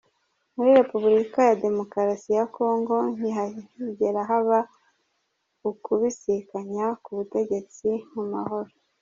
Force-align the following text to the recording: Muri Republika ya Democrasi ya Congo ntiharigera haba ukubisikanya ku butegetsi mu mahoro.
Muri 0.55 0.69
Republika 0.79 1.39
ya 1.49 1.57
Democrasi 1.65 2.29
ya 2.37 2.45
Congo 2.55 2.95
ntiharigera 3.15 4.21
haba 4.29 4.59
ukubisikanya 5.69 6.85
ku 7.03 7.09
butegetsi 7.17 7.87
mu 8.13 8.23
mahoro. 8.33 8.71